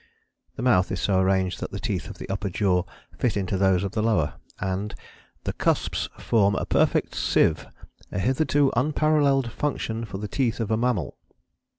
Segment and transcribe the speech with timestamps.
[0.55, 2.85] "The mouth is so arranged that the teeth of the upper jaw
[3.19, 4.95] fit into those of the lower, and
[5.43, 7.67] "the cusps form a perfect sieve...
[8.11, 11.19] a hitherto unparalleled function for the teeth of a mammal."